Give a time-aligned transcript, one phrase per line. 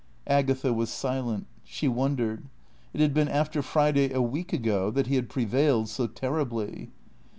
[0.25, 1.45] Agatha was silent.
[1.63, 2.45] She wondered.
[2.91, 6.89] It had been after Friday a week ago that he had prevailed so terribly.